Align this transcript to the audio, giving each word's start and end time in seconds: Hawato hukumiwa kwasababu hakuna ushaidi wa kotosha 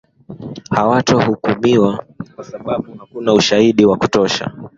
Hawato 0.69 1.19
hukumiwa 1.21 2.03
kwasababu 2.35 2.95
hakuna 2.99 3.33
ushaidi 3.33 3.85
wa 3.85 3.97
kotosha 3.97 4.51